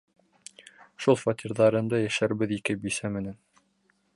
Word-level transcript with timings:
Шул 1.05 1.17
фатирҙарында 1.23 1.99
йәшәрбеҙ 2.07 2.55
ике 2.59 2.77
бисә 2.87 3.13
менән! 3.19 3.37